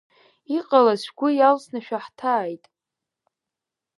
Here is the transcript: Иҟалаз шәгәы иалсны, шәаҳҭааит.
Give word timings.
Иҟалаз 0.57 1.01
шәгәы 1.05 1.29
иалсны, 1.33 1.79
шәаҳҭааит. 1.85 2.63